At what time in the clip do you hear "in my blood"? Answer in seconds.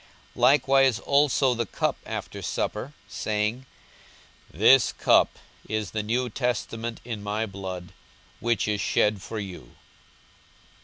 7.05-7.93